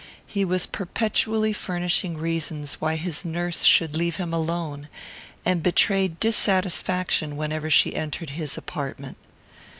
[0.25, 4.89] He was perpetually furnishing reasons why his nurse should leave him alone,
[5.45, 9.17] and betrayed dissatisfaction whenever she entered his apartment.